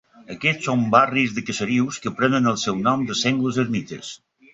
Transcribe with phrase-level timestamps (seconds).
[0.35, 4.11] Aquests són barris de caserius que prenen el seu nom de sengles ermites.